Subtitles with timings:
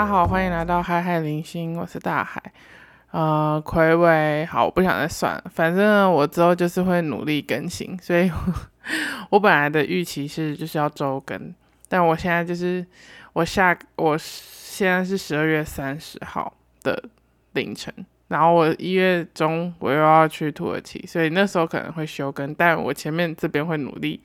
[0.00, 2.42] 大家好，欢迎来到海海零星，我是大海。
[3.10, 8.32] 呃，魁伟，好，我不想再算了，反正我之后就是会努力更新，所以
[9.28, 11.54] 我本来的预期是就是要周更，
[11.86, 12.82] 但我现在就是
[13.34, 16.50] 我下我现在是十二月三十号
[16.82, 17.10] 的
[17.52, 17.94] 凌晨，
[18.28, 24.22] 然后我一月中我又要去土耳其，所以那时候可能会休更，但我前面这边会努力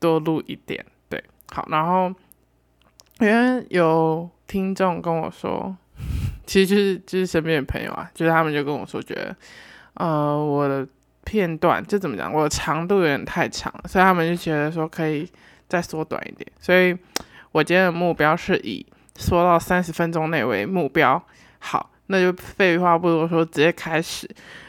[0.00, 1.22] 多录一点，对，
[1.52, 2.12] 好，然后
[3.20, 5.76] 因为有听众跟我说。
[6.46, 9.36] 其实就是就是身边的朋友啊，就是他们就跟我说，觉得
[9.94, 10.86] 呃我的
[11.24, 15.28] 片段就怎么讲，我的长度有点太长了，所以他们就觉得说可以
[15.68, 16.50] 再缩短一点。
[16.58, 16.96] 所以
[17.52, 21.22] 我今天的目标是以缩到三十分钟内为目标。
[21.58, 24.28] 好，那就废话不多说，直接开始。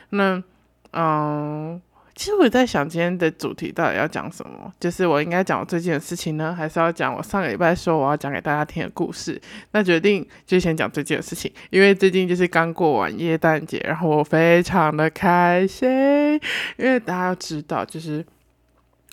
[0.10, 0.44] 那
[0.92, 1.82] 嗯。
[2.20, 9.42] 其实我在想今天的主题到底要讲什么，就是我应该讲我最近的事情呢，还是要讲我上个礼拜说我要讲给大家听的故事？
[9.72, 15.90] 那决定就先讲最近的事情，因为最近就是刚过完耶诞节，然后我非常的开心，
[16.76, 18.26] 因为大家要知道，就是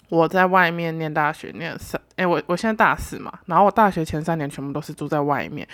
[0.08, 5.64] 我在外面念大学念三，哎，我我现在大四嘛，然后我大学前三年全部都是住在外面，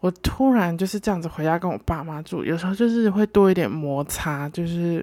[0.00, 5.02] 我突然就是这样子回家跟我爸妈住，有时候就是会多一点摩擦，就是。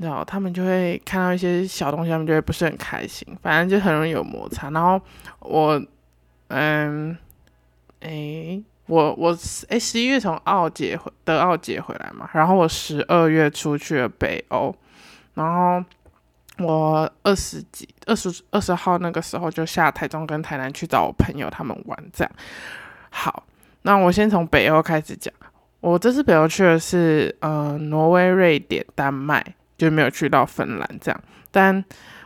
[0.00, 4.70] 然后他们就会看到一些小东西，他们就会不是很开心，反正就很容易有摩擦。
[4.70, 4.98] 然后
[5.40, 5.78] 我，
[6.48, 7.14] 嗯，
[8.00, 9.36] 诶，我我
[9.68, 14.74] 诶，十一月从奥捷回德奥捷回来嘛，然后我十二月出去了北欧，
[15.34, 15.84] 然后
[16.64, 22.32] 我二十几二十二十号那个时候就下台中跟台南去找我朋友他们玩，这样。
[23.10, 23.44] 好，
[23.82, 25.32] 那我先从北欧开始讲，
[25.80, 29.44] 我这次北欧去的是呃挪威、瑞典、丹麦。
[29.80, 31.82] 就没有去到芬兰这样，但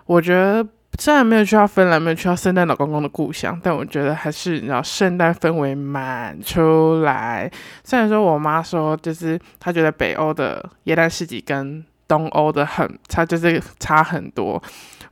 [0.06, 0.66] 我觉得
[0.98, 7.50] 虽然没有去到芬兰，没有去到圣诞老公公的故乡，但我觉得还是你知道圣诞氛围满出来。
[7.84, 14.60] 虽然说我妈说，就是她觉得北欧的耶诞市集跟东欧的很差，就是差很多。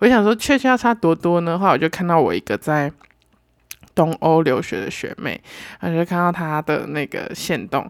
[0.01, 1.57] 我想说，确切要差多多呢？
[1.57, 2.91] 后来我就看到我一个在
[3.95, 5.41] 东欧留学的学妹，
[5.81, 7.89] 然后就看到她的那个线动，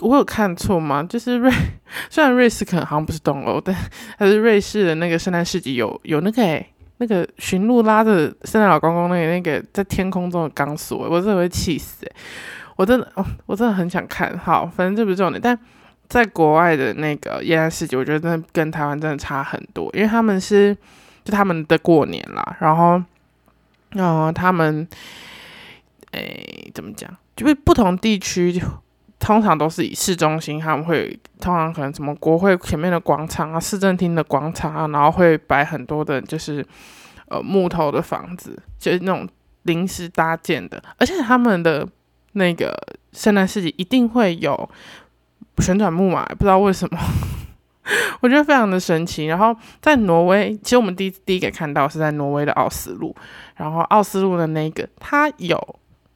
[0.00, 1.02] 我有看错吗？
[1.04, 1.50] 就是瑞，
[2.10, 3.74] 虽然瑞士可能好像不是东欧，但
[4.18, 6.66] 还是瑞士的那个圣诞市集有有那个诶，
[6.98, 12.12] 那个驯鹿拉着圣诞老公公那个那个在天空中的钢索，我真的会气死诶，
[12.76, 13.12] 我真的，
[13.46, 14.36] 我真的很想看。
[14.36, 15.56] 好，反正这不是重点，但
[16.08, 20.76] 在国外的那个耶诞市集，我觉得真的跟台湾真的差很多，因为他们是
[21.22, 23.00] 就他们的过年啦，然后，
[23.92, 24.86] 嗯，他们，
[26.10, 27.08] 诶，怎么讲？
[27.36, 28.60] 就是不同地区。
[29.24, 36.62] 通常都是以市中心，他们会通常可能什么国会前面的广场啊、市政厅的广场啊，然后会摆很多的，就是
[37.28, 39.26] 呃木头的房子，就是那种
[39.62, 40.82] 临时搭建的。
[40.98, 41.88] 而且他们的
[42.32, 42.76] 那个
[43.14, 44.68] 圣诞市集一定会有
[45.60, 47.00] 旋转木马，不知道为什么，
[48.20, 49.24] 我觉得非常的神奇。
[49.24, 53.16] 然后在挪威，其实我们第一第一个看到是在挪威的奥斯陆，
[53.56, 55.58] 然后奥斯陆的那个它有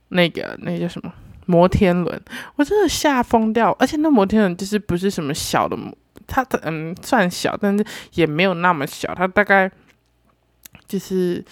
[0.09, 1.11] 那个那叫什么？
[1.49, 2.23] 摩天轮，
[2.57, 3.75] 我真的吓疯掉！
[3.79, 5.75] 而且那摩天轮就是不是什么小的，
[6.27, 7.83] 它的嗯算小，但是
[8.13, 9.71] 也没有那么小，它大概
[10.87, 11.43] 就是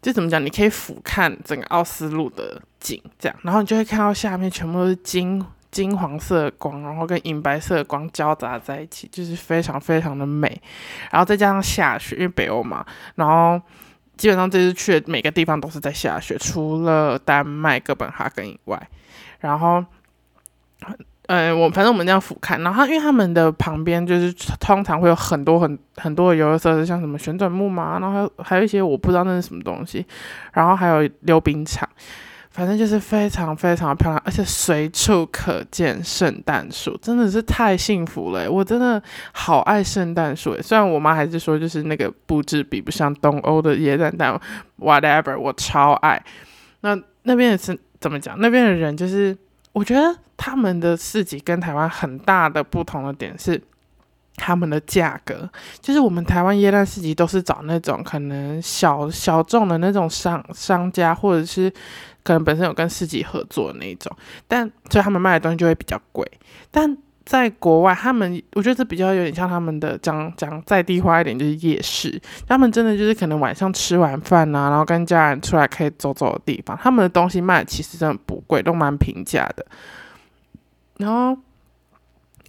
[0.00, 10.62] 就怎么讲，你可以俯瞰整个奥斯陆的景，这样，然后你就会看到下面全部都是金金黄色的光，然后跟银白色的光交杂在一起，就是非常非常的美。
[11.10, 13.60] 然后再加上下雪，因为北欧嘛，然后
[14.16, 18.88] 基本上这次去的每个地方都是在下雪，除了丹麦哥本哈根以外。
[19.38, 19.84] 然后，
[21.26, 30.04] 嗯，我反正我们这样俯瞰，然后因为他们的旁边就是通常会有很多很很多的游乐设施，像什么旋转木马，然后还有一些我不知道那是什么东西，
[30.52, 31.88] 然后还有溜冰场，
[32.56, 38.50] 反正就是非常非常漂亮，而且随处可见圣诞树，真的是太幸福了。
[38.50, 39.00] 我真的
[39.32, 44.40] 好爱圣诞树，虽然我妈还是说就是那个布置比不上东欧的耶诞，但
[44.80, 46.20] whatever，我超爱。
[46.80, 47.78] 那那边也是。
[47.98, 48.38] 怎么讲？
[48.38, 49.36] 那边的人就是，
[49.72, 53.60] 我觉得他们的市集跟台湾很大的不同的点是，
[54.36, 55.48] 他们的价格。
[55.80, 61.72] 就是我们台湾耶诞市集都是找那种可能小小众的那种商商家，或者是
[62.26, 64.10] 可能本身有跟市集合作的那种，
[64.48, 66.28] 但所以他们卖的东西就会比较贵。
[66.72, 72.20] 但在国外，他们我觉得这比较有点像他们的讲讲在地化一点，就是夜市。
[72.48, 76.76] 他们真的就是可能晚上吃完饭啊，然后跟家人出来可以走走的地方。
[76.82, 79.64] 他们的东西卖其实真的不贵，都蛮平价的。
[80.98, 81.36] 然后，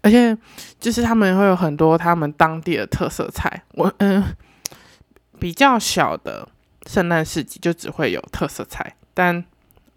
[0.01, 0.37] 而且
[0.79, 3.63] 就是他们会有很多他们当地的特色菜。
[3.73, 4.23] 我嗯，
[5.39, 6.47] 比较小的
[6.85, 9.43] 圣诞市集就只会有特色菜，但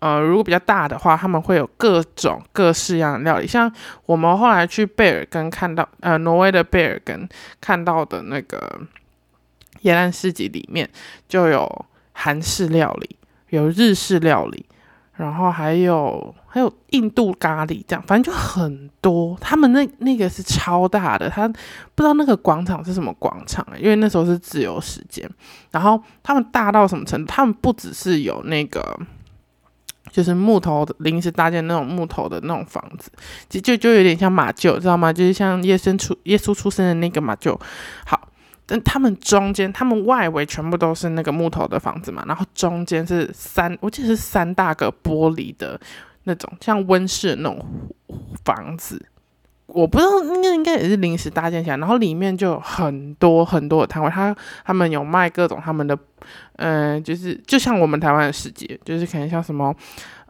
[0.01, 3.47] 呃，如果比较大的话，他们会有各种各式样的料理。
[3.47, 3.71] 像
[4.07, 7.29] 我们后来去贝尔根看到，呃，挪威的贝尔根
[7.61, 8.81] 看到的那个
[9.83, 10.89] 耶诞市集里面，
[11.29, 13.15] 就有韩式料理，
[13.51, 14.65] 有日式料理，
[15.13, 19.37] 然后还有还有印度咖喱，这样反正就很多。
[19.39, 25.29] 他们那那个是超大的，他不知道那个广场是什么广场，因为那时候是自由时间。
[25.71, 27.31] 然后他们大到什么程度？
[27.31, 28.99] 他们不只是有那个。
[30.11, 33.11] 就是木头的临时搭建那种木头的那种房子，
[33.49, 35.13] 就就就有点像马厩，知道吗？
[35.13, 37.57] 就是像耶稣出耶稣出生的那个马厩。
[38.05, 38.29] 好，
[38.67, 45.81] 但他们中间，他们外围全部都是那个木头的房子嘛，然后中间是三，我记得是三大个玻璃的
[46.25, 47.65] 那种像温室那种
[48.45, 49.05] 房子。
[49.73, 55.97] 我不知道，应该应该也是临时搭建起来，然后里面就有很多很多的摊位，他他们有卖各种他们的，
[56.61, 59.75] 嗯，就是就像我们台湾的世界，就是可能像什么，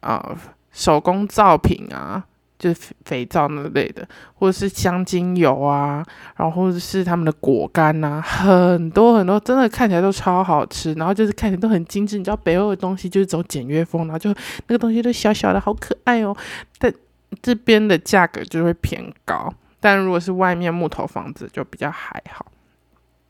[0.00, 0.37] 呃，
[0.73, 2.25] 手工皂品啊，
[2.59, 6.05] 就是肥皂那类的，或者是香精油啊，
[6.37, 12.17] 然后或者是他们的果干呐，很多很多，真的看起来都超好吃，然后就是看起来都很精致。
[12.17, 16.37] 你知道北欧的东西就是走简约风，然后就那个东西都小小的，好可爱哦，
[16.79, 16.93] 但。
[17.41, 19.49] 这边的价格就会偏高，
[19.79, 22.44] 但如果是外面木头房子就比较还好。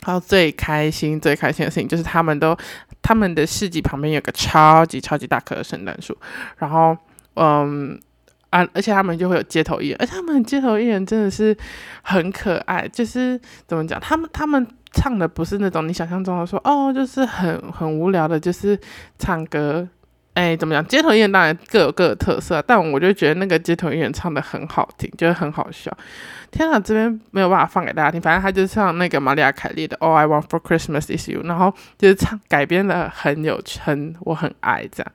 [0.07, 2.57] 然后最开心、最开心的事情就是他们都
[3.03, 6.17] 他们的市集旁边有个超级超级大棵的圣诞树，
[6.59, 6.97] 然后
[7.35, 7.99] 嗯
[8.51, 11.57] 啊，而且他们就会有街头艺人，而且他们街头艺人真的是
[12.03, 18.79] 很可爱，就是怎么讲，他们他们唱的不是那种你想象中的说哦，就是很很无聊的，就是
[19.19, 19.89] 唱歌。
[20.41, 20.83] 哎，怎么讲？
[20.87, 25.95] 街头艺人当然各有各的特色，但我就觉得那个街头艺人唱的很好听，就是很好笑。
[26.51, 35.13] 天哪，这边没有办法放给大家听，反正他就唱那个玛丽亚凯莉的《All I Want for Christmas Is You》，然后就是唱改编的很有很我很爱这样。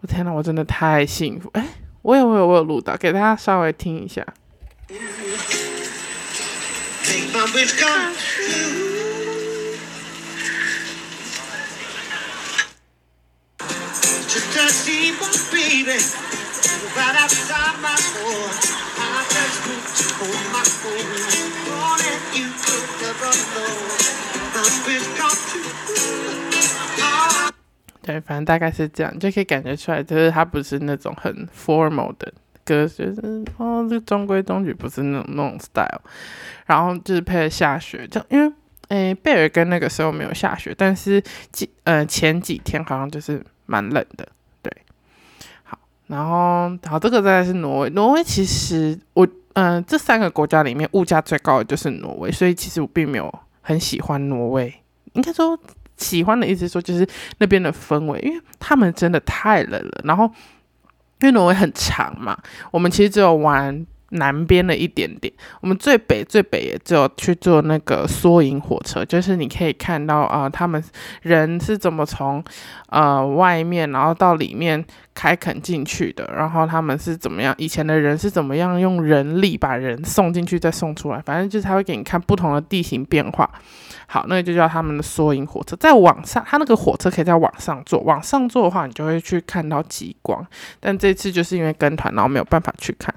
[0.00, 1.50] 我天哪，我真的太幸福！
[1.52, 1.62] 哎，
[2.00, 4.26] 我有我有我有录到，给大家稍微听一下。
[28.02, 32.32] 对，反正大概是这样，就可以感觉出来，就是它不是那种很 formal 的
[32.64, 36.00] 歌，就是哦，这中规中矩，不是那种那种 style。
[36.66, 38.52] 然后就是配下雪，就因为
[38.88, 44.26] 诶，贝尔根那个时候没有下雪，但是几呃前几天好像就是蛮冷的。
[44.60, 44.72] 对，
[45.62, 45.78] 好
[46.08, 47.90] 然后，好，这个再是挪威。
[47.90, 53.32] 挪威其实我，嗯，这三个国家里面物价最高的就是挪威，所以其实我并没有
[53.62, 54.74] 很喜欢挪威。
[55.12, 55.56] 应该说
[55.96, 57.06] 喜欢的意思说就是
[57.38, 60.00] 那边的氛围，因为他们真的太冷了。
[60.04, 60.24] 然后，
[61.20, 62.36] 因为挪威很长嘛，
[62.72, 63.86] 我们其实只有玩。
[64.10, 70.82] 南边的一点点，我们最北最北也只有去坐那个缩影火车，就是你可以看到啊，他们
[71.22, 72.42] 人是怎么从
[72.88, 74.84] 呃外面然后到里面
[75.14, 83.48] 开垦进去的，然后他们是怎么样，以前的人是怎么样用人力把人送进去再送出来，反正就是他会给你看不同的地形变化。
[84.06, 90.44] 好，那个就叫他们的缩影火车，在网上，它那个火车可以在网上坐，往上坐的话，你就会去看到极光，
[90.80, 93.14] 但这次就是因为跟团，然后没有办法去看。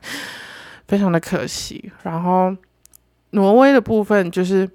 [0.94, 2.56] 非常的可惜，然后
[3.32, 4.70] 挪威的部分就是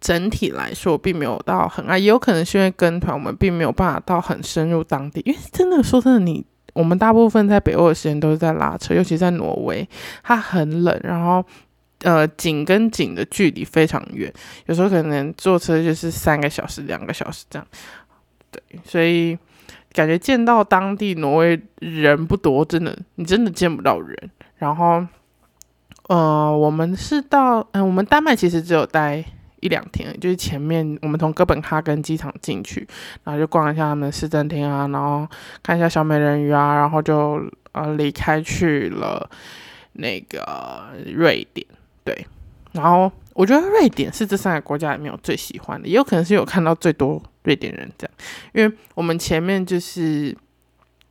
[0.00, 5.22] 整体来说并没有到很爱，也有可能是因为跟团，我们并没有办法到很深入当地。
[5.24, 9.88] 因为真的说真的，你我们大部分在北欧的时间都是在拉车，尤其在挪威，
[10.24, 11.44] 它很冷，然后
[12.00, 14.32] 呃景跟景的距离非常远，
[14.66, 17.64] 有时候可能坐车就是三个小时、两个小时这样。
[18.50, 19.38] 对，所以
[19.92, 24.30] 感觉见到当地挪威人不多，真的你真的见不到人。
[24.56, 25.06] 然后，
[26.10, 29.24] 呃，我们是到，嗯，我们丹麦其实只有待
[29.60, 32.84] 一两天，就是前面我们从哥本哈根机场进去，
[33.22, 35.24] 然后就逛一下他们市政厅啊，然后
[35.62, 37.40] 看一下小美人鱼啊，然后就
[37.70, 39.30] 呃离开去了
[39.92, 41.64] 那个瑞典，
[42.02, 42.26] 对，
[42.72, 48.14] 然后我觉得瑞典是这三个国家里面我最喜欢的，也有可能是有看到最多瑞典人这样，
[48.52, 50.36] 因为我们前面就是。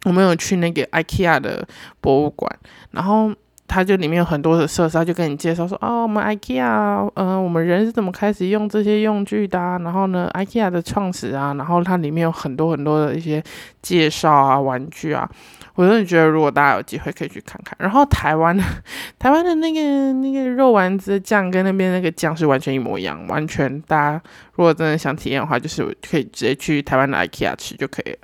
[0.06, 1.68] 我们有去那个 IKEA 的
[2.00, 2.50] 博物馆，
[2.92, 3.30] 然后
[3.70, 9.60] 它就里面有很多的设施，就跟你介绍说，哦，我们 IKEA，嗯，我们人是怎么开始用这些用具的？
[9.60, 13.42] 然后呢，IKEA 的创始啊，然后它里面有很多很多的一些
[13.84, 15.30] 介绍啊，玩具啊，
[15.76, 17.76] 我真的觉得如果大家有机会可以去看看。
[17.80, 18.58] 然后台湾
[19.20, 24.22] 台湾的那个那个肉丸子酱跟那边那个酱是完全一模一样，完全大家
[24.56, 28.18] 如果真的想体验的话，就是可以直接去台湾的 IKEA 吃就可以了。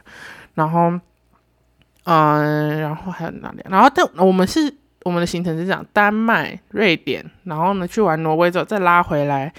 [0.56, 0.92] 然后。
[2.08, 3.66] 嗯，然后还有哪里？
[3.68, 4.72] 然后但我们是
[5.06, 9.54] 我们的行程是这样：丹麦、瑞典，然后呢去完挪威之后再拉回来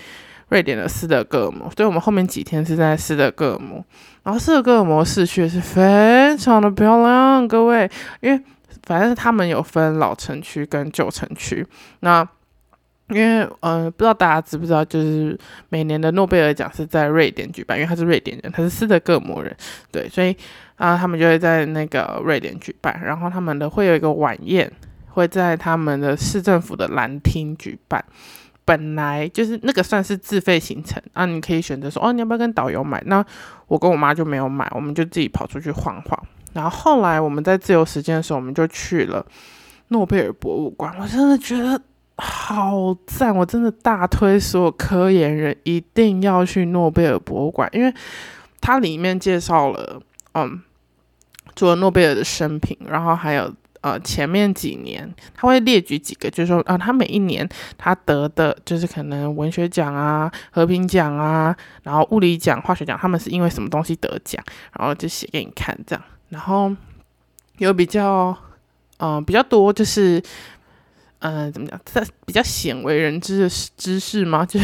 [0.49, 1.71] 瑞典的斯德哥尔摩。
[1.71, 3.83] 所以我们后面几天是在斯德哥尔摩。
[4.25, 7.89] 然后斯德哥尔摩市区是非常的漂亮，各位，
[8.21, 8.43] 因为
[8.83, 11.65] 反正他们有分老城区跟旧城区。
[12.01, 12.29] 那
[13.11, 15.39] 因为呃，不知道大家知不知道，就是
[15.69, 19.57] 每年的诺贝尔奖是在瑞典举办，因为他是瑞典人，他是斯德哥尔摩人，
[19.93, 20.37] 对，所以
[20.75, 23.01] 啊，他们就会在那个瑞典举办。
[23.05, 24.69] 然后他们的会有一个晚宴，
[25.17, 28.05] 会在他们的市政府的蓝厅举办。
[28.67, 33.03] 本来就是那个算是自费行程啊，你可以选择说哦，你要不要跟导游买？
[33.07, 33.25] 那
[33.69, 36.27] 我跟我妈就没有买，我们就自己跑出去晃晃。
[36.53, 39.25] 然后后来我们在自由时间的时候，我们就去了
[39.89, 40.95] 诺贝尔博物馆。
[41.01, 41.81] 我真的觉得
[42.17, 47.95] 好赞，我真的大推所有科研人一定要去诺贝尔博物馆，因为
[48.61, 50.01] 它里面介绍了
[50.35, 50.61] 嗯，
[51.55, 53.55] 除了诺贝尔的生平，然后还有。
[53.87, 64.43] 呃，前面几年他会列举几个，就是说啊，他每一年他得的就是可能文学奖啊、和平奖啊，然后物理奖、化学奖，他们是因为什么东西得奖，
[64.77, 66.05] 然后就写给你看这样。
[66.31, 66.75] 然后
[67.59, 68.37] 有比较，
[68.99, 70.21] 嗯，比较多就是，
[71.21, 74.45] 嗯，怎么讲，在比较鲜为人知的知识吗？
[74.51, 74.59] 就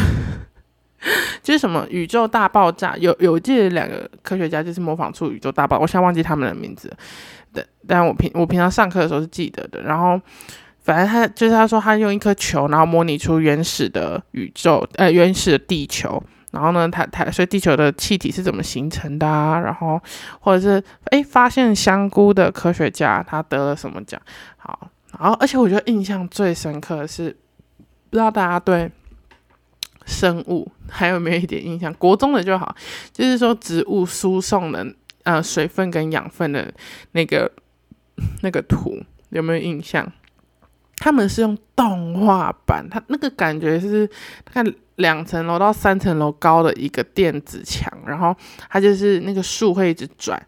[1.44, 6.92] 就是什么宇宙大爆炸，有有记得两个科学家就是模仿出宇宙大爆，我现在忘记他们的名字。
[7.52, 9.80] 的，但我平我平常上课的时候是记得的。
[9.82, 10.20] 然后，
[10.80, 16.22] 反正他就是他说他用一颗球，然后模拟出原始的宇宙，呃，原始的地球。
[16.50, 19.58] 然后呢，他他所以地球的气体是怎么形成的啊？
[19.58, 19.98] 然后
[20.38, 24.20] 或者是哎，发现香菇的科学家他得了什么奖？
[24.58, 27.34] 好，然后而且我觉得印象最深刻的是，
[28.10, 28.90] 不知道大家对
[30.04, 31.90] 生物还有没有一点印象？
[31.94, 32.76] 国中的就好，
[33.14, 34.86] 就是说植物输送的。
[35.24, 36.72] 呃，水分跟养分的
[37.12, 37.50] 那个
[38.42, 39.00] 那个图
[39.30, 40.10] 有没有印象？
[40.96, 44.08] 他们是用动画版，它那个感觉是
[44.44, 44.64] 看
[44.96, 48.36] 两层楼到三层楼高的一个电子墙，然后
[48.68, 50.40] 它就是那个树会一直转，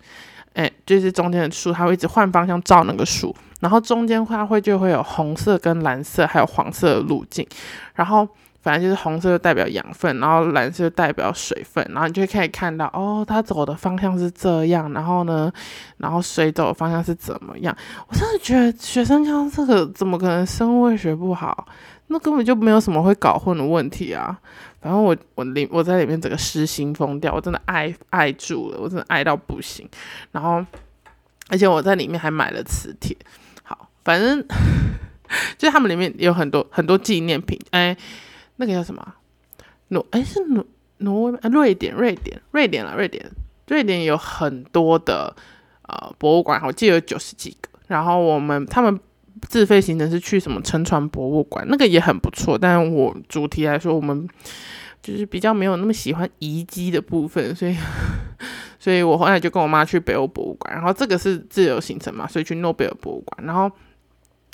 [0.54, 7.46] 哎，就是中间的树，它会一直换方向照那个树，然后中间它会就会有红色跟蓝色还有黄色的路径，
[7.94, 8.28] 然后。
[8.64, 15.52] 反正就是红色就代表养分，然后蓝色就代表水分，然后你就可以看到哦，它走的方向是这样，然后呢，
[15.98, 17.76] 然后水走的方向是怎么样？
[18.08, 21.68] 我真的觉得学生教这个怎么可能生物学不好？
[22.06, 24.38] 那根本就没有什么会搞混的问题啊！
[24.80, 29.86] 反正我我里我在里面整个失心疯掉，我真的爱爱住了，我真的爱到不行。
[30.32, 30.64] 然后
[31.50, 33.14] 而且我在里面还买了磁铁，
[33.62, 34.42] 好，反正
[35.58, 37.94] 就他们里面有很多很多纪念品，哎。
[38.56, 39.14] 那个叫什么？
[39.88, 40.64] 挪哎是挪
[40.98, 41.48] 挪威啊？
[41.50, 43.30] 瑞典瑞典瑞典了瑞典
[43.68, 45.36] 瑞典有很多的
[45.82, 47.68] 呃博物馆，我记得有九十几个。
[47.86, 48.98] 然后我们他们
[49.42, 52.56] 自费行程是去什么沉船博物馆，那个也很不错。
[52.56, 54.26] 但我主题来说，我们
[55.02, 57.76] 就是比较没有那么喜欢遗迹的部分，所以
[58.80, 60.74] 所以我后来就跟我妈去北欧博物馆。
[60.74, 63.46] 然后这个是自由行程嘛，所以去诺贝尔博物馆。
[63.46, 63.70] 然后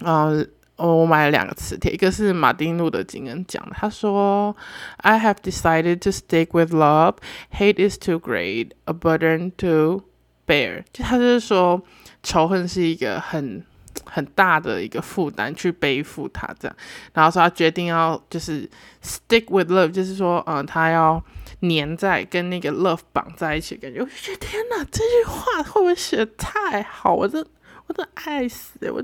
[0.01, 0.45] 呃。
[0.81, 4.57] 哦，我买了两个磁铁，一个是马丁路德金恩讲的，他说
[4.97, 7.17] ：“I have decided to stick with love.
[7.53, 10.05] Hate is too great a burden to
[10.47, 11.83] bear。”就他就是说，
[12.23, 13.63] 仇恨是一个很
[14.07, 16.75] 很大的一个负担，去背负它这样。
[17.13, 18.67] 然后说他决定要就是
[19.05, 21.23] stick with love，就是说，嗯，他要
[21.61, 27.13] 粘在跟那个 love 绑在一起，感觉我就觉得天哪，这句话会不会写的太好？
[27.13, 27.47] 我这。
[27.91, 29.03] 我的爱死我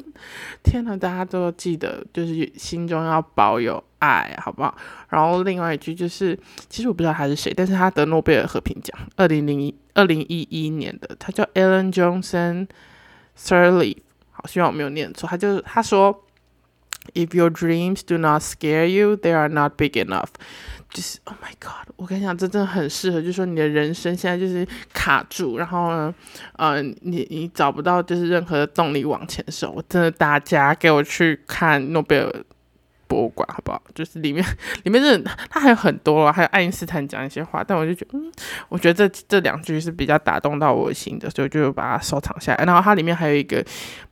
[0.63, 0.97] 天哪！
[0.97, 4.77] 大家都记得，就是心中要保有爱，好不好？
[5.09, 6.39] 然后另外一句就是，
[6.69, 12.69] 其实我不知道他是谁，但是他得诺贝尔和平奖，二零零一二零一一年的，他叫 Alan Johnson
[13.37, 13.97] Sirleaf，
[14.31, 15.29] 好，希望我没有念错。
[15.29, 16.25] 他就他说
[17.15, 20.29] ，If your dreams do not scare you, they are not big enough。
[20.91, 21.93] 就是 Oh my God！
[21.97, 23.21] 我跟你讲，这真的很适合。
[23.21, 26.15] 就是说，你的人生现在就是卡住，然后呢，
[26.55, 29.73] 呃，你你找不到就是任何的动力往前走。
[29.73, 32.33] 我真的，大家给我去看诺贝尔
[33.07, 33.81] 博物馆好不好？
[33.95, 34.45] 就是里面
[34.85, 37.65] 里面这，它还有很多，还有爱因斯坦讲一些话。
[37.67, 38.33] 但我就觉得，嗯，
[38.69, 42.65] 我觉得这这两句是比较打动到我心的，所以就把它收藏下来。
[42.65, 43.65] 然后它里面还有一个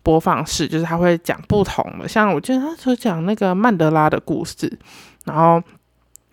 [0.02, 4.78] 播放室，就是他会讲不同的，像我记得他说讲那个曼德拉的故事，
[5.24, 5.62] 然后。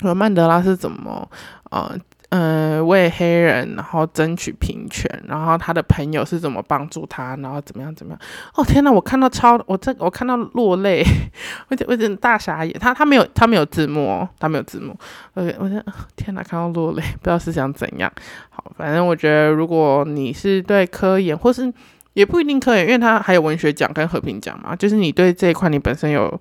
[0.03, 1.29] 说曼德拉是怎么，
[1.69, 1.95] 呃，
[2.31, 8.19] 嗯，为黑人然后争取平权，然后他的朋友是怎么帮助他，然后怎么样怎么样？
[8.55, 11.03] 哦天哪，我看到超，我这我看到落泪，
[11.67, 12.73] 我我真大傻眼。
[12.79, 14.97] 他他没有他没有字幕哦，他没有字幕。
[15.33, 15.83] OK，我天
[16.15, 18.09] 天哪，看到落泪，不知道是想怎样。
[18.49, 21.69] 好，反正我觉得如果你是对科研或是
[22.13, 24.73] 也不一定可以，因为他还有文学奖跟和平奖嘛。
[24.73, 26.39] 就是你对这一块你本身有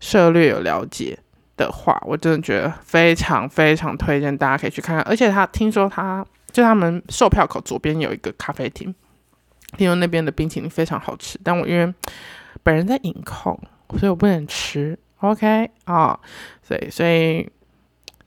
[0.00, 1.16] 涉略有了解
[1.64, 5.04] 的话，我真的觉得非常非常推荐大家可以去看看。
[5.04, 8.94] 而且他听说他就他们售票口左边有一个咖啡厅，
[9.76, 11.38] 听说那边的冰淇淋非常好吃。
[11.44, 11.94] 但我因为
[12.62, 13.58] 本人在饮控，
[13.98, 14.98] 所以我不能吃。
[15.18, 16.18] OK 啊，
[16.62, 17.48] 所以所以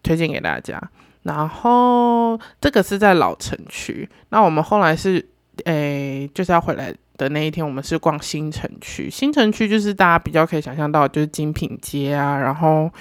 [0.02, 0.82] 推荐给大家。
[1.24, 5.30] 然后这个是在老城区，那我们后来是。
[5.66, 6.92] 诶，就是要回来
[7.24, 9.10] 的那一天，我们是逛新城区。
[9.10, 12.92] 新城区就是大家比较可以想象到，就是精品街啊，然后，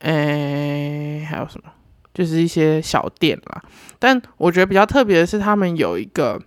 [0.00, 1.70] 诶，还有什么？
[2.12, 3.62] 就是一些小店啦。
[3.98, 6.40] 但我觉得比较特别的是，他们有一个，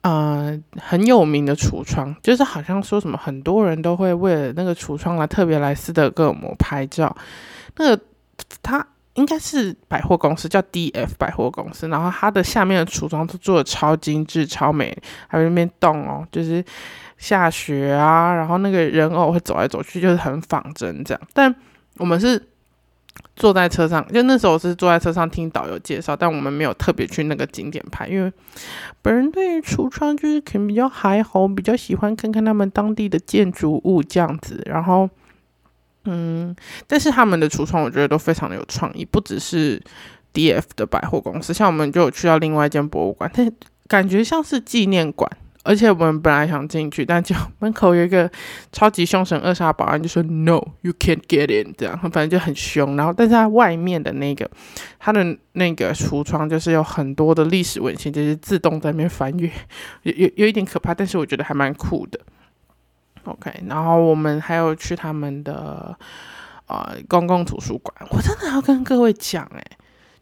[0.00, 7.16] 呃，很有名的橱窗，就是好像说什么很多人都会为了那个橱窗来特别来斯德哥尔摩拍照。
[7.76, 8.02] 那个
[8.62, 8.86] 他。
[9.14, 11.86] 应该是百货公司，叫 D.F 百货公司。
[11.88, 14.96] 然后它的下面的橱窗都做的超精致、超美，
[15.28, 16.64] 还有那边洞哦，就是
[17.18, 21.20] 下雪啊，然后那个人偶会走来走去，就是很仿真这样。
[21.34, 21.54] 但
[21.98, 22.42] 我们是
[23.36, 28.32] 坐在车上，就那时候是坐在车上听导游介绍，但我们没有特别去那个景点拍，因为
[29.02, 35.10] 本人对于橱窗就是可能比较还好，比较喜欢看看他们当地的建筑物这样子，然后。
[36.04, 36.54] 嗯，
[36.86, 39.80] 但是他们的橱窗我觉得都非常的有创意，不只是
[40.32, 43.50] D F 的百货公司，像我们就有去到另外一间博物馆，但
[43.86, 45.30] 感觉像是纪念馆，
[45.62, 48.28] 而且我们本来想进去，但就门口有一个
[48.72, 52.96] 超级凶神恶煞保安就说 No, you can't get in，这样反正就很凶。
[52.96, 54.50] 然后，但是它外面的那个
[54.98, 59.48] 它的那个橱窗就是有很多的历史文献，就是自动在那边翻阅，
[60.02, 62.18] 有有有一点可怕，但是我觉得还蛮酷的。
[63.24, 65.96] OK，然后我们还有去他们的
[66.66, 67.94] 呃公共图书馆。
[68.10, 69.62] 我真的要跟各位讲，哎，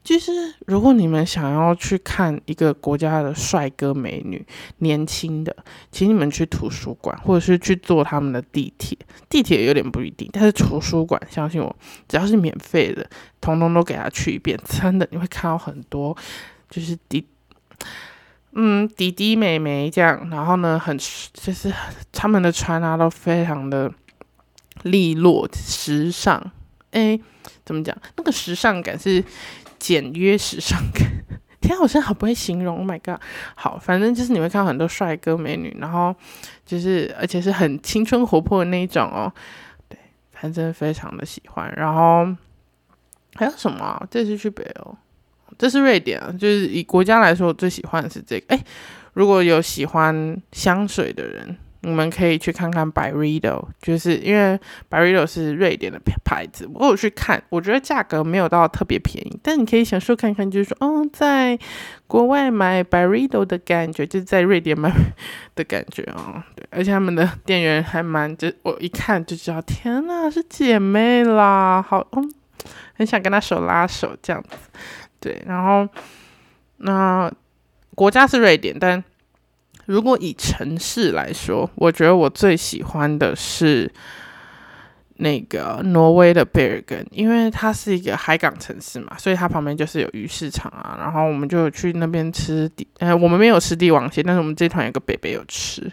[0.04, 0.30] 就是
[0.66, 4.44] 如果你们想要去看一个国家的帅哥美女，
[4.78, 5.54] 年轻的，
[5.90, 8.96] 请你们去图书馆，或者是去坐他们的地铁。
[9.28, 11.74] 地铁有点不一定，但是图书馆，相信我，
[12.08, 13.08] 只要是免费的，
[13.40, 16.16] 通通都给他去一遍， 真的你会看到很多，
[16.68, 17.26] 就是地。
[18.52, 20.98] 嗯，弟弟妹妹这样，然后呢，很
[21.32, 21.72] 就是
[22.10, 23.92] 他们的穿啊都非常的
[24.82, 26.50] 利落时尚。
[26.90, 27.18] 哎，
[27.64, 27.96] 怎么讲？
[28.16, 29.24] 那个时尚感是
[29.78, 31.08] 简约时尚感。
[31.62, 32.78] 天啊，我真的好不会形容。
[32.78, 33.20] Oh my god！
[33.54, 36.12] 好，反正就是你会看到很多帅哥美女，然后
[36.66, 39.32] 就是而且是很青春活泼的那一种哦。
[39.88, 39.96] 对，
[40.32, 41.72] 反正非常的喜欢。
[41.76, 42.26] 然后
[43.34, 44.04] 还有什么？
[44.10, 44.96] 这次去北欧。
[45.58, 48.54] 这是瑞典啊，就是以国家来说，我最喜欢的是这个。
[48.54, 48.64] 哎，
[49.14, 54.58] 如果有喜欢香水的人，你们可以去看看 Byredo，就是因为
[54.90, 56.68] Byredo 是瑞典的牌子。
[56.74, 61.58] 我有去看，我觉得价格没有到特别便宜，但你可以享受看看，就是说，哦，在
[62.06, 64.92] 国外买 Byredo 的感觉，就是在瑞典买
[65.54, 66.42] 的感觉哦。
[66.54, 72.30] 对，而且他们的店员还蛮，就我一看就知道，天呐，是姐妹啦，好，嗯，
[72.92, 74.50] 很想跟她手拉手这样子。
[75.20, 75.86] 对，然后
[76.78, 77.30] 那
[77.94, 79.02] 国家是瑞典，但
[79.86, 83.92] 如果以城市来说，我觉得我最喜欢的是
[85.16, 90.96] 那个挪威的贝尔根，因为它是一个海港城市嘛，所以它旁边就是有鱼市场啊。
[90.98, 95.90] 然后我们就去那边吃帝，呃，我们没有吃帝王蟹，但是我们这团有个北北有吃。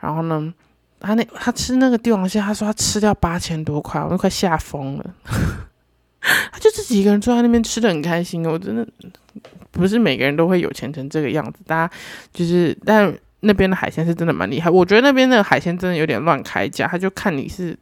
[0.00, 0.52] 然后呢，
[0.98, 5.04] 他那他吃那个帝王蟹，他说他吃掉八千多块，我都快吓疯了。
[6.52, 8.86] 他就自己一个人坐在那边吃的很开心，我真的
[9.70, 11.60] 不是每个人都会有钱成这个样子。
[11.66, 11.94] 大家
[12.32, 14.68] 就是，但那边的海鲜是真的蛮厉害。
[14.68, 17.76] 我觉得那边的海鲜真的有点乱开价，他就看你是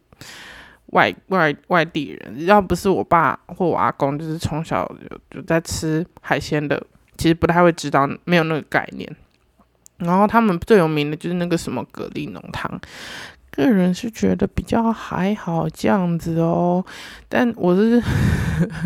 [0.87, 4.87] 外外外地人，要不是我爸或我阿公，就是从小
[5.31, 6.85] 就在吃海鲜的，
[7.17, 9.11] 其实不太会知道，没有那个概念。
[9.99, 12.81] 然后他们最有名的就是那个什么蛤蜊浓汤。
[13.57, 16.85] 个人是觉得比较还好这样子哦，
[17.29, 18.03] 但我是，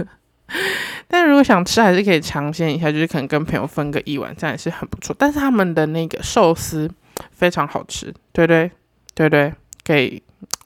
[1.06, 5.14] 但如果想吃还是可以尝鲜一下，就是可能跟朋友分个一碗，这样也是很不错。
[5.18, 6.90] 但是他们的那个寿司
[7.32, 8.70] 非常好吃，对对
[9.14, 9.54] 对对，
[9.84, 10.22] 可以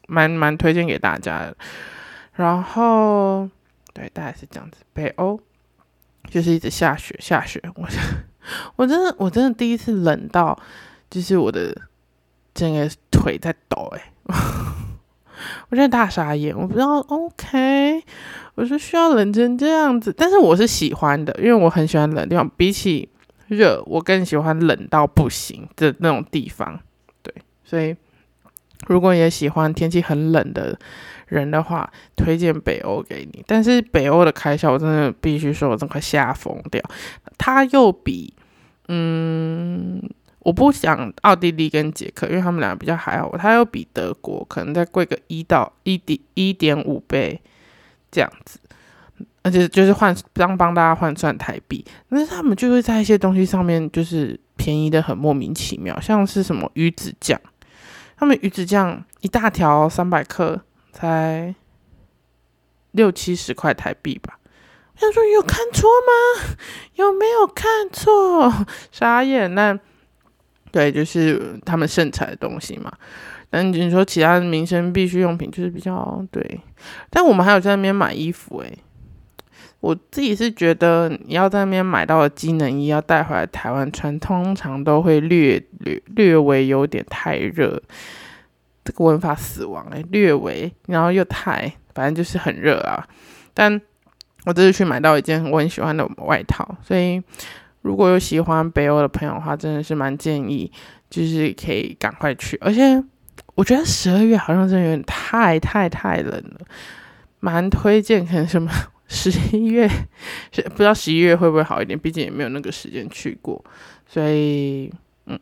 [0.08, 1.56] 蛮蛮推荐给大家的。
[2.34, 3.48] 然后
[3.92, 4.78] 对，大概是这样子。
[4.92, 5.40] 北欧
[6.30, 7.88] 就是一直下雪下雪，我
[8.76, 10.58] 我真的我真的第一次冷到，
[11.10, 11.74] 就是我的。
[12.54, 12.86] 整个
[13.22, 14.02] 腿在抖哎，
[15.68, 16.98] 我真的大傻眼，我不知道。
[16.98, 18.02] OK，
[18.56, 22.50] 我是需要冷成这样子，但是我是喜欢的，因为我很喜欢冷地方。
[22.56, 23.08] 比起
[23.46, 26.80] 热，我更喜欢冷到不行的那种地方。
[27.22, 27.32] 对，
[27.62, 27.94] 所以
[28.88, 30.76] 如果也喜欢天气很冷的
[31.28, 33.44] 人的话，推荐北欧给你。
[33.46, 36.82] 但是北欧的开销，我真的必须说，我真快吓疯掉。
[37.38, 38.34] 它又比
[38.88, 40.02] 嗯。
[40.44, 47.40] 我不想奥地利跟捷克，因为他们两个比较还好，它又比德国可能再贵个一到一点一点五倍
[48.10, 48.58] 这样子，
[49.42, 57.40] 而且就是换帮帮大家换算台币，但是他们就会在一些东西上面就是便宜的很莫名其妙，像是什么鱼子酱，
[58.16, 60.60] 他们鱼子酱一大条三百克
[60.92, 61.54] 才
[62.90, 64.40] 六七十块台币吧。
[64.94, 66.56] 他说有看错吗？
[66.96, 68.66] 有没有看错？
[68.92, 69.54] 傻眼！
[69.54, 69.78] 那
[70.72, 72.92] 对，就是他们盛产的东西嘛。
[73.50, 76.60] 但你说其他的民生必需用品，就是比较对。
[77.10, 78.78] 但我们还有在那边买衣服，诶，
[79.80, 87.80] 我自己是觉得你要在那边买到的机能衣，要带回来台湾穿，通常都会略略略微有点太热。
[88.84, 93.06] 这个文法死亡诶，略微，然后又太，反正就是很热啊。
[93.54, 93.80] 但
[94.44, 97.22] 我这次去买到一件我很喜欢的外套，所以
[97.82, 100.70] 如果有喜欢北欧的朋友的话，真的是蛮建议，
[101.10, 102.56] 就是可以赶快去。
[102.60, 103.02] 而且
[103.54, 106.60] 我觉得十二月好像真的有点太太太冷了，
[107.40, 108.70] 蛮推荐可能什么
[109.06, 109.88] 十一月，
[110.52, 113.62] 不知道十一月会不会好一点，毕竟也没有那个时间去过。
[114.06, 114.92] 所以，
[115.26, 115.38] 嗯，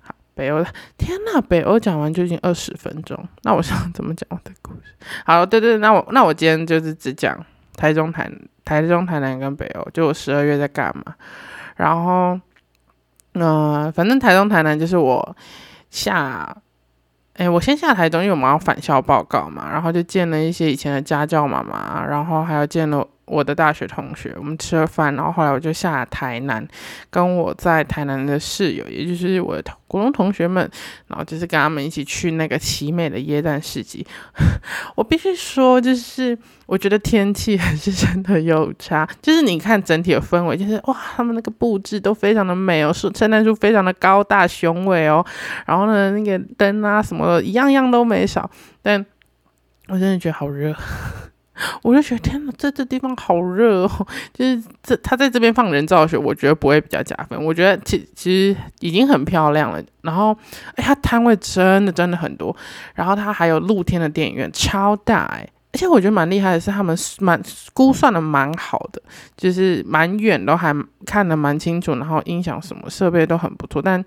[0.00, 0.66] 好，北欧的
[0.96, 4.94] 天呐，北欧讲完就已经二十分钟，那我想怎么讲我的故事？
[5.24, 7.44] 好，对对，那我那我今天就是只讲。
[7.74, 8.30] 台中、台
[8.66, 11.14] 台中、台南跟北欧，就我十二月在干嘛？
[11.76, 12.38] 然后，
[13.34, 15.36] 嗯，反正台中、台南就是我
[15.90, 16.56] 下，
[17.34, 23.06] 哎，我先下台中，因为我们要返校报告嘛，然后就见了一些以前的家教妈妈，然后还有见了。
[23.32, 26.66] 我的大学同学，我们吃了饭，然后后来我就下台南，
[27.08, 30.70] 跟我在台南的室友，也就是我的国中同学们，
[31.06, 34.06] 然后就是跟他们一起去那个奇美的椰蛋市集。
[34.94, 45.24] 我必须说，就是我觉得天气还是真的有差，就是你看整体的氛围，就是哇，他们那个布置都非常的美哦，树圣诞树非常的高大雄伟哦，
[45.64, 48.50] 然后呢，那个灯啊什么的，一样样都没少，
[48.82, 49.04] 但
[49.88, 50.76] 我真的觉得好热。
[51.82, 54.06] 我就觉得天哪，这这地方好热哦！
[54.32, 57.42] 就是这他在这边放人造雪，我觉得不会比较加分。
[57.42, 59.82] 我觉得其其实已经很漂亮了。
[60.02, 60.36] 然后，
[60.74, 62.54] 哎，它摊位真的真的很多。
[62.94, 65.48] 然后它还有露天的电影院，超大哎！
[65.74, 67.40] 而且我觉得蛮厉害的是，他们蛮
[67.72, 69.00] 估算的蛮好的，
[69.36, 70.74] 就是蛮远都还
[71.06, 71.94] 看得蛮清楚。
[71.94, 73.80] 然后音响什么设备都很不错。
[73.80, 73.98] 但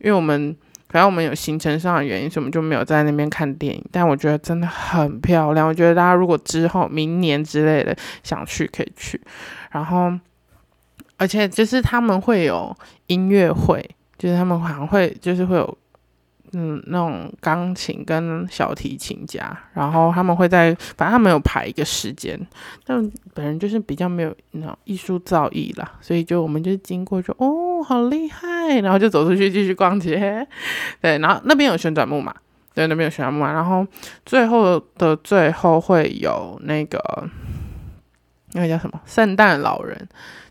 [0.00, 0.56] 因为我们
[0.92, 3.82] 反正我们有行程上的原因，所以我们就没有在那边看电影。
[3.90, 5.66] 但我觉得真的很漂亮。
[5.66, 9.20] 我觉得大家如果之后明年之类的想去，可以去。
[9.70, 10.12] 然后，
[11.16, 12.76] 而且就是他们会有
[13.06, 13.82] 音乐会，
[14.18, 15.78] 就是他们好像会就是会有。
[16.54, 22.38] 嗯，那种钢琴跟小提琴家，然后他们会在，反正他们有排一个时间，
[22.84, 30.46] 但本人就是比较没有那种艺术造诣啦，所以就我们就经过就哦，好厉害，然后就走出去继续逛街，
[31.00, 32.34] 对，然后那边有旋转木马，
[32.74, 33.86] 对，那边有旋转木马，然后
[34.26, 37.00] 最后的最后会有那个
[38.52, 40.06] 那个叫什么圣诞老人。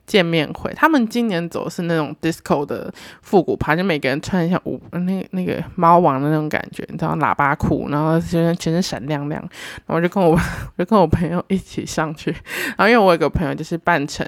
[0.08, 9.42] 见面会，他们今年走的是那种 disco 的复古趴，就每个人穿像舞那那个猫王的那种感觉，你知道喇叭裤，然后全身全身闪亮亮，
[9.86, 10.38] 然后就跟 我
[10.78, 12.32] 就跟我朋友一起上去，
[12.78, 14.26] 然后因为我有个朋友就是扮成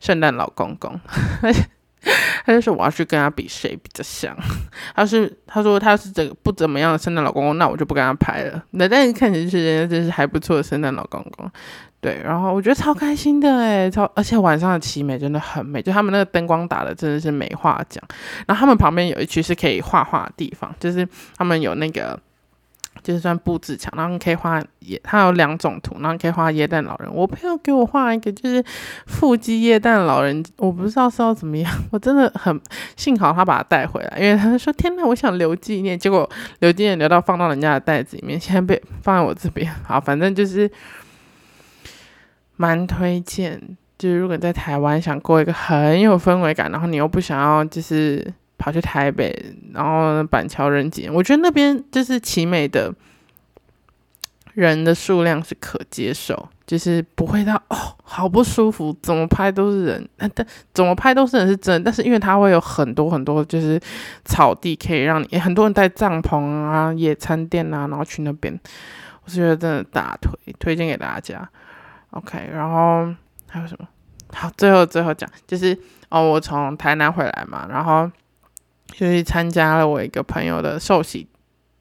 [0.00, 1.00] 圣诞老公公，
[2.44, 4.36] 他就说我要去跟他比谁比较像，
[4.94, 11.50] 他是他说他是这个不怎么样的圣诞老公公，那我就不跟他拍了，那但是看起来是人家真是还不错的圣诞老公公。
[12.02, 18.02] 对，然后我觉得超开心的诶，超而且晚上的奇美真的很美，就他们那个灯光打的真的是没话讲。
[18.44, 22.18] 然后他们旁边有一区是可以画画的地方，就是他们有那个
[23.04, 27.08] 就是算布置墙，然后可以画耶，它有两种图，然后可以画椰蛋老人。
[27.14, 28.60] 我朋友给我画一个就是
[29.06, 32.60] 腹肌椰蛋老人，我不知道是要怎么样，我真的很
[32.96, 39.72] 幸好他把它带回来，因为他说天呐，我想留纪念，结果留纪念留到放到人家的袋子里面，现在被放在我这边。
[39.84, 40.68] 好，反正就是。
[42.62, 43.60] 蛮推荐，
[43.98, 48.24] 就是如果在台湾想过一个很有氛围感，然后你又不想要就是
[48.56, 49.36] 跑去台北，
[49.74, 52.94] 然后板桥人挤，我觉得那边就是奇美的
[54.54, 60.30] 人的数量是可接受，就是不会到哦好不舒服，怎么拍都是人，但
[60.72, 63.80] 怎么拍都是人是真的，但是因为它会有很多很多就是
[64.24, 68.56] 草地可以让你，很多人带帐篷啊、野餐垫啊，然后去那边，
[69.24, 71.50] 我是觉得真的大推推荐给大家。
[72.12, 73.12] OK，然后
[73.48, 73.86] 还有什么？
[74.32, 75.76] 好，最后最后讲，就是
[76.08, 78.10] 哦，我从台南回来嘛，然后
[78.88, 81.26] 就去参加了我一个朋友的寿喜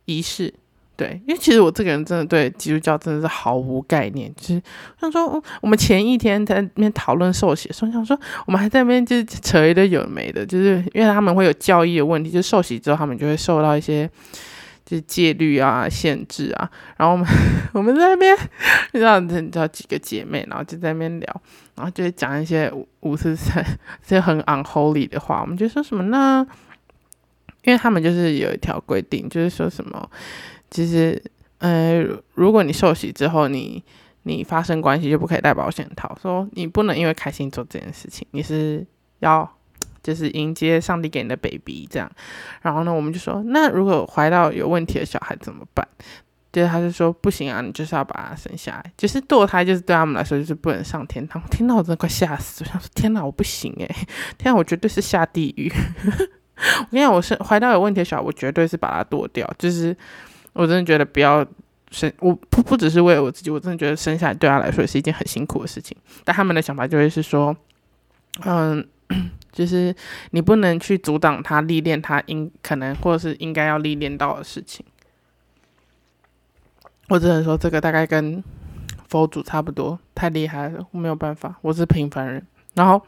[0.05, 0.53] 仪式。
[0.97, 4.61] 对，因为其实我这个人真的对基督教真的是毫无概念，就是
[4.99, 8.15] 像说我们前一天在那边讨论受洗，所以想说
[8.45, 14.07] 我们还在那边就是扯一堆有的没的，就是因为他们会有教义的问题，就是受洗之后他们就会受到一些
[14.91, 17.25] 就是戒律啊限制啊，然后我们
[17.71, 18.35] 我们在那边
[18.91, 21.41] 你知道你知道几个姐妹，然后就在那边聊，
[21.75, 23.63] 然后就讲一些五四三
[24.05, 26.45] 这些很 unholy 的话，我们就说什么呢？
[27.63, 30.09] 因为他们就是有一条规定，就是说什么。
[30.69, 31.23] 其实，
[31.59, 33.81] 呃，如果你受洗之后，你
[34.23, 36.17] 你发生关系就不可以戴保险套。
[36.21, 38.85] 说你不能因为开心做这件事情，你是
[39.19, 39.49] 要
[40.03, 42.09] 就是迎接上帝给你的 baby 这样。
[42.61, 45.87] 然后呢，我们就说，那如果怀到有问题的小孩怎么办？
[46.51, 48.91] 就是他就说不行啊，你就是要把他生下来。
[48.97, 51.41] 就是堕胎，就是对他们来说就是不能上天堂。
[51.49, 53.87] 听到我真的快吓死，我想说天哪，我不行诶，
[54.37, 55.71] 天哪，我绝对是下地狱。
[56.79, 59.95] 我跟你讲，我生怀到有问题的小孩，我绝对是把它剁掉，就是。
[60.53, 61.47] 我真的觉得不要
[61.91, 65.95] 生，我不不只是为了我自己，我真的觉得生下来对他来说也是一件很辛苦的事情。
[66.25, 67.55] 但他们的想法就会是说，
[68.43, 68.85] 嗯，
[69.51, 69.95] 就是
[70.31, 74.85] 你不能去阻挡他历练他应可能或者是应该要历练到的事情。
[77.09, 78.43] 我只能说这个大概跟
[79.07, 82.45] 佛祖差不多，太厉害了，没有办法，我是平凡人。
[82.73, 83.01] 然后。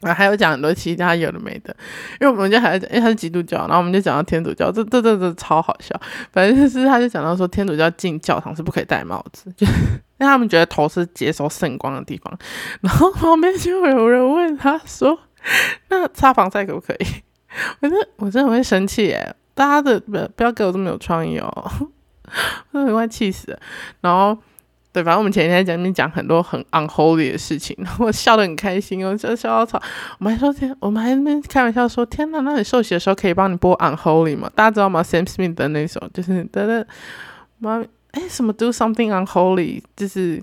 [0.00, 1.74] 啊，还有讲很多其他有的没的，
[2.20, 5.98] 因为我们就还在讲，因为他是基督教，然后我们就讲到天主教，这这这这超好笑。
[6.30, 9.72] 反正就是他就讲到说，天主教进教堂是不可以戴帽子， 就因
[10.18, 12.38] 为他们觉得头是接收圣光的地方。
[12.82, 15.18] 然后旁边就有人问他说
[15.88, 17.06] ：“那擦防晒可不可以？”
[17.80, 19.34] 我真我真的会生气耶！
[19.54, 21.48] 大家的不不要给我这么有创意哦，
[22.72, 23.58] 我很快气死。
[24.00, 24.36] 然后。
[24.94, 29.82] 对，反正我们前一天在讲面讲很多很 unholy 的事情，然后我笑得很开心，我笑笑到吵。
[30.20, 34.48] 我们还说天，我们还那边开玩笑说天哪，那你受洗的时候可以帮你播 unholy 吗？
[34.54, 36.86] 大家知道吗？Sam Smith 的那首就是的的
[37.58, 40.40] 妈哎什么 do something unholy，就是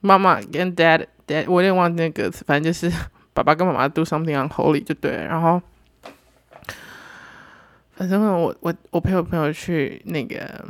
[0.00, 2.90] 妈妈跟 dad dad，我有点忘记那歌词，反正就是
[3.34, 5.10] 爸爸跟妈妈 do something unholy 就对。
[5.10, 5.60] 然后
[7.92, 10.64] 反正我我我陪我朋友去那个。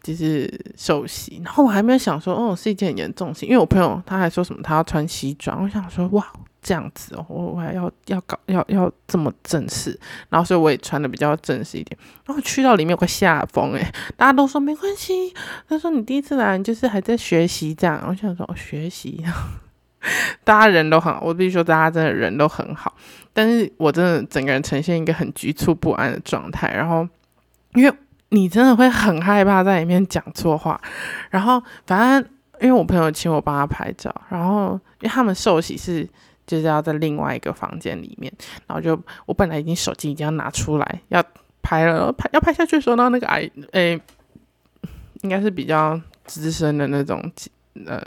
[0.00, 6.26] 就是受洗，然后我还没有想说，哦，是一件很严重性，因为我朋友他还说什么他要穿西装，我想说哇，
[6.62, 9.98] 这样子哦，我我还要要搞要要这么正式，
[10.30, 15.34] 然后所以我也穿的比较正式一点，然后去到里面有个下风诶，大家都说没关系，
[15.68, 19.22] 他说你第一次来就是还在学习这样，我想说哦学习，
[20.44, 22.94] 大家人都很好，我必须说大家真的人都很好，
[23.32, 27.08] 但是我真的整个人呈现一个很局促不安的状态，然后
[27.74, 27.92] 因为。
[28.30, 30.78] 你真的会很害怕在里面讲错话，
[31.30, 32.30] 然后反正
[32.60, 36.06] 因为我朋友请我帮他拍照，然后因为他们寿喜是
[36.46, 38.30] 就是要在另外一个房间里面，
[38.66, 41.24] 然后就我本来已经手机已经要拿出来要
[41.62, 43.98] 拍了，拍要拍下去的时候，然后那个矮诶，
[45.22, 47.32] 应该是比较资深的那种
[47.86, 47.98] 呃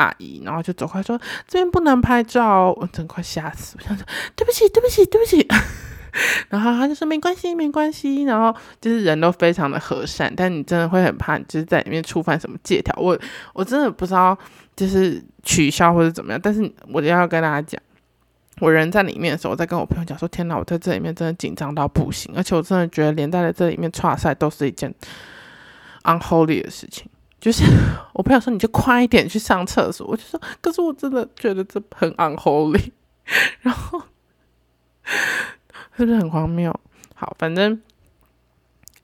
[0.00, 5.46] 阿姨，然后就走过来说这边不能拍照，我真快吓死，我想说对不起对不起对不起。
[6.48, 8.24] 然后他就说没关系，没关系。
[8.24, 12.92] 然后就是人都非常的和善，但你真的会很怕，就是在里面触犯什么戒条。
[12.98, 13.16] 我
[13.54, 14.36] 我真的不知道，
[14.74, 16.40] 就是取消或者怎么样。
[16.42, 17.80] 但是我就要跟大家讲，
[18.58, 24.92] 我人在里面的时候，我在跟我朋友讲说：天哪，我在这里面真的紧张到不行，而且我真的觉得连在了这里面跨赛都是一件
[26.02, 27.08] unholy 的事情。
[27.40, 27.64] 就是
[28.12, 32.90] 我朋友说你就快一点去上厕所，我就说可是我真的觉得这很 unholy。
[33.62, 34.02] 然后。
[35.96, 36.72] 是不是很荒谬？
[37.14, 37.78] 好，反正，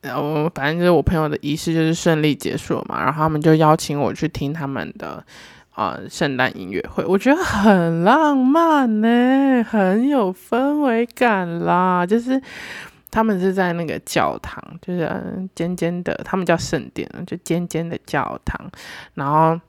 [0.03, 5.23] 我反正就是我朋友的仪式就是顺利结束了嘛，然后他们就邀请我去听他们的
[5.75, 12.07] 啊圣诞音乐会，我觉得很浪漫呢，很有氛围感啦。
[12.07, 12.41] 就是
[13.11, 18.71] 他们是在那个教堂，就是尖尖的，他们叫圣殿，就尖尖的教堂。
[19.15, 19.61] 然后，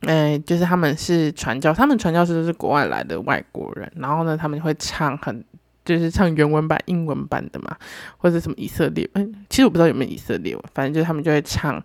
[0.00, 3.90] 嗯，就是他们是传教，他们传教士都是国外来的外国人。
[3.96, 5.44] 然后呢，他们会唱很。
[5.84, 7.76] 就是唱原文版、英文版的嘛，
[8.16, 11.82] 或者什么以色列，嗯，其实我不知道有没有以色列，反正就是他们就会唱，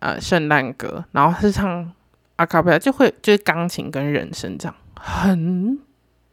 [0.00, 1.90] 呃，圣诞歌，然后是唱
[2.36, 5.78] 阿卡贝拉，就会就是钢琴跟人声这样，很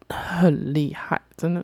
[0.10, 1.64] 很厉害，真的。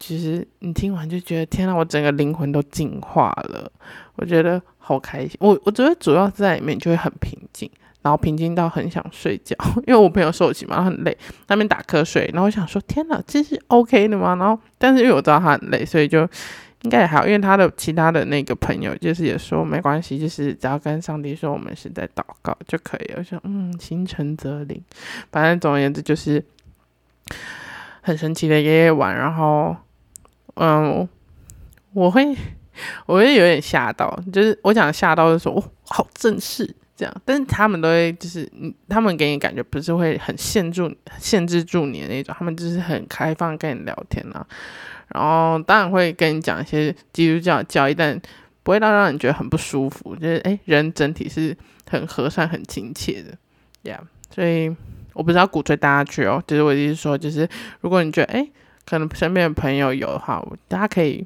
[0.00, 3.70] 其实你听完就觉得天呐，我整个灵魂都进化了，
[4.16, 5.36] 我觉得好开心。
[5.38, 7.70] 我我觉得主要在里面就会很平静。
[8.02, 9.54] 然后平静到很想睡觉，
[9.86, 11.14] 因为我朋友受洗嘛，很累，
[11.48, 12.24] 那边打瞌睡。
[12.32, 14.34] 然后我想说，天哪，这是 OK 的吗？
[14.36, 16.26] 然后，但是因为我知道他很累，所以就
[16.80, 17.26] 应该也还好。
[17.26, 23.16] 因为他的其他的那个朋友就是也说没关系，就是只要跟上帝说我们是在祷告就可以了。
[23.18, 24.82] 我说，嗯，心诚则灵。
[25.30, 26.42] 反正总而言之就是
[28.00, 29.14] 很神奇的夜夜晚。
[29.14, 29.76] 然后，
[30.56, 31.08] 嗯，
[31.92, 32.36] 我会。
[33.04, 36.64] 我会有点吓到，就是我讲吓到的时候，哦，好正式
[36.96, 44.46] 这样，但是他们都会就是嗯，他们给你感觉不是会很限住、限制住你的那种，他们就是很开放跟你聊天啊，
[45.08, 48.18] 然后当然会跟你讲一些基督教教义，但
[48.62, 51.54] 不会让让你觉得很不舒服，就是诶，人整体是
[51.90, 53.36] 很和善、很亲切的
[53.84, 54.00] ，Yeah，
[54.34, 54.74] 所以
[55.12, 57.46] 我不知道鼓吹大家去哦，就是我的意思说，就是
[57.82, 58.50] 如果你觉得诶，
[58.90, 61.24] 可能身边的朋友有的话，大家可以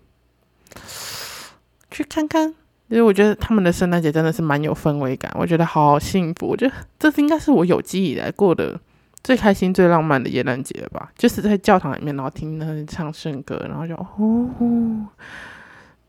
[1.91, 2.55] 去看看。
[2.89, 6.47] 因为我觉得他们的圣诞节真的是蛮有氛围感，我觉得好幸福。
[6.47, 8.79] 我觉得这是应该是我有记忆以来过的
[9.23, 11.11] 最开心、最浪漫的耶诞节吧？
[11.17, 15.09] 就是在教堂里面，然后听那唱圣歌，然后就哦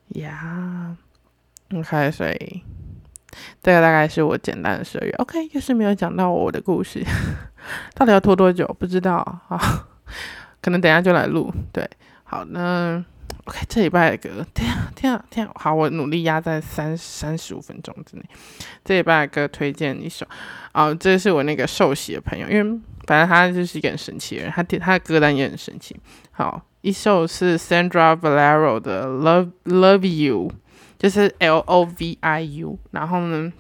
[0.10, 0.96] 呀。
[1.74, 2.62] OK，所以
[3.64, 5.12] 这个大概是我简单的十二月。
[5.14, 7.02] OK，又是没有讲到我的故事，
[7.96, 8.68] 到底要拖多久？
[8.78, 9.16] 不知道
[9.48, 9.88] 啊，
[10.66, 11.54] 可能等下就来录。
[11.72, 11.88] 对，
[12.24, 13.06] 好，那
[13.44, 15.52] OK，这礼拜的歌，天啊天啊天啊！
[15.54, 18.24] 好，我努力压在三三十五分钟之内。
[18.84, 20.26] 这礼拜的歌推荐一首
[20.72, 25.96] 啊，这是我那个受喜的朋友，因为反正他就是一个很神奇的人，他他的歌单也很神奇。
[26.32, 30.52] 好，一首是 Sandra Valero 的 Love Love You。
[30.98, 33.52] 就是 L O V I U，然后呢，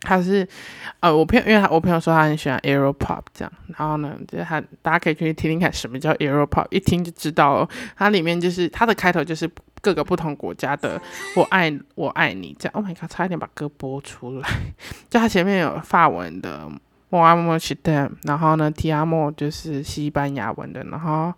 [0.00, 0.46] 他是
[1.00, 7.68] 呃，我朋友，因为他我朋友说他很喜欢 Aero Pop 这样，然后呢，就是他大家可以去听听看什么叫 Aero Pop，一听就知道了。
[7.96, 11.00] 它里面就是它的开头就是各个不同国家的
[11.36, 12.72] 我爱我爱你这样。
[12.74, 14.48] Oh my god，差一点把歌播出来。
[15.10, 16.68] 就它前面有法文的
[17.10, 21.32] Mo amo c h t e 然后呢 Ti amo 就是西班牙文的，然后。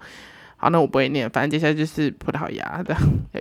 [0.62, 2.94] 好，那我不会念，反正接下来就是葡萄牙的，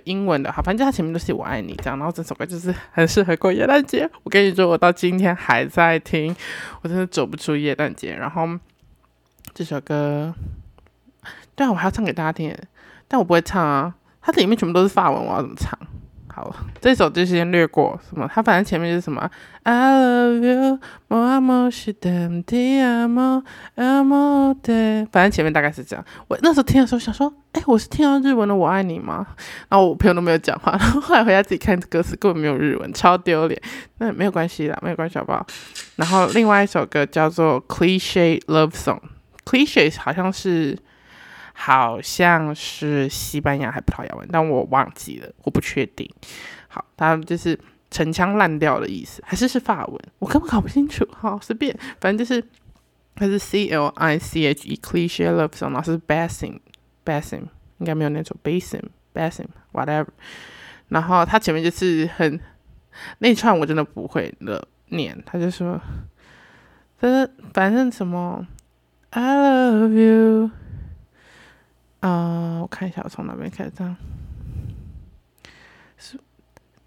[0.04, 0.50] 英文的。
[0.50, 4.08] 好，反正它前面都是我爱你这样，然后这首歌就是很适合过元旦节。
[4.22, 6.34] 我跟你说，我到今天还在听，
[6.80, 8.14] 我真的走不出元旦节。
[8.14, 8.48] 然后
[9.52, 10.34] 这首歌，
[11.54, 12.56] 对啊，我还要唱给大家听，
[13.06, 15.78] 但我不会唱啊，它里面全部都是法文，我要怎么唱？
[16.32, 17.98] 好，这首就先略过。
[18.08, 18.30] 什么？
[18.32, 19.28] 它反正前面是什么
[19.64, 23.42] ？I love you, more more she damn dear more
[23.74, 25.06] more day。
[25.10, 26.04] 反正前面大概是这样。
[26.28, 29.26] 我那时候听的时候想说，哎，我是听到日文的“我爱你”吗？
[29.68, 33.60] 然后我朋友都没有讲话，然后后来回家自己看歌词，根本没有日文，超丢脸。
[33.98, 35.44] 那没有关系啦，没有关系，好不好？
[35.96, 39.00] 然后另外一首歌叫做《Cliche Love Song》
[39.44, 40.78] ，Cliche 好像是。
[41.62, 46.10] 好像是西班牙还葡萄牙文，但我忘记了，我不确定。
[46.68, 47.58] 好，它就是
[47.90, 50.00] 陈腔滥调的意思，还是是法文？
[50.20, 51.06] 我根本搞不清楚。
[51.12, 52.42] 好，随便，反正就是
[53.14, 57.44] 它是 C L I C H E cliche love song，然后是 bassing，bassing
[57.76, 60.06] 应该没有那种 bassing，bassing whatever。
[60.88, 62.40] 然后它前面就是很
[63.18, 65.78] 那串我真的不会的念，他就说，
[66.96, 68.46] 反反正什么
[69.10, 70.50] I love you。
[72.00, 73.96] 啊，我看一下，我从哪边开始唱。
[75.98, 76.18] 是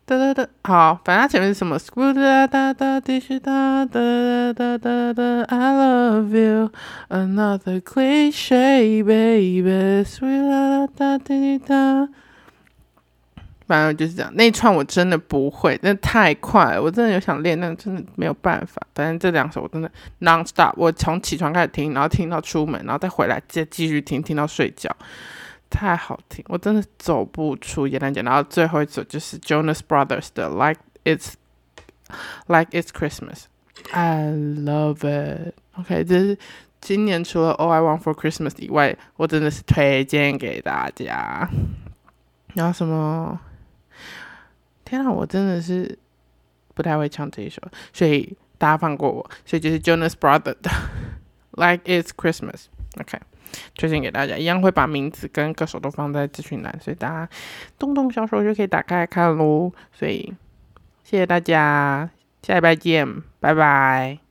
[0.06, 9.63] 哒哒哒，好，反正它前面是什么？School 哒哒哒，滴滴哒哒哒哒哒，I love you，another cliche baby，
[10.49, 12.10] 哒哒滴滴哒。
[13.73, 18.79] 反正就是这样，那一串我真的不会，那太快了，我真的有想练，但真的没有办法。
[18.93, 24.95] 反正这两首我真的 non stop，我从起床开始听，然后听到出门，然后再回来再继续听，听到睡觉，
[25.71, 28.21] 太好听，我真的走不出耶诞节。
[28.21, 31.33] 然后最后一首就是 Jonas Brothers 的 Like It's
[32.45, 35.55] Like It's Christmas，I love it。
[35.79, 36.38] OK，这是
[36.79, 41.49] 今年除了 All I Want for Christmas 以外，我真的是推荐给大家。
[42.53, 43.39] 然后什么？
[44.93, 45.97] 天啊，我真的是
[46.73, 49.29] 不太会唱这一首，所以大家放过我。
[49.45, 50.69] 所以就是 Jonas Brothers 的
[51.58, 53.19] Like It's Christmas，OK，
[53.75, 57.29] 推荐给大家，一样会把名字跟歌手都放在资讯栏，所以大家
[57.77, 59.71] 动动小手就可以打开看喽。
[59.91, 60.34] 所以
[61.03, 62.10] 谢谢大家，
[62.41, 64.22] 下礼拜见，拜拜。